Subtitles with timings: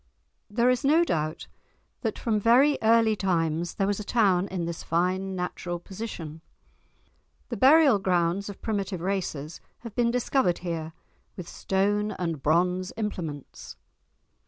[0.49, 1.45] There is no doubt
[2.01, 6.41] that from very early times there was a town in this fine natural position.
[7.49, 10.93] The burial grounds of primitive races have been discovered here,
[11.37, 13.75] with stone and bronze implements.